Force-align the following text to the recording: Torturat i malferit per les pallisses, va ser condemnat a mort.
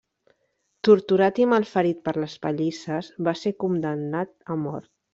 Torturat 0.89 1.41
i 1.43 1.45
malferit 1.51 2.01
per 2.09 2.15
les 2.23 2.39
pallisses, 2.47 3.13
va 3.31 3.37
ser 3.45 3.57
condemnat 3.67 4.37
a 4.57 4.63
mort. 4.69 4.95